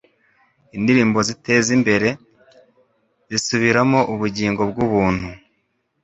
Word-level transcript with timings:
indirimbo 0.77 1.19
zitezimbere, 1.27 2.09
zisubiramo 3.29 3.99
ubugingo 4.13 4.61
bwubuntu 4.69 5.27